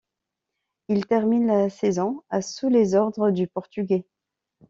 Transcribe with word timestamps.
Il 0.87 1.05
termine 1.05 1.45
la 1.45 1.69
saison 1.69 2.23
à 2.31 2.41
sous 2.41 2.69
les 2.69 2.95
ordres 2.95 3.29
du 3.29 3.45
Portugais. 3.47 4.03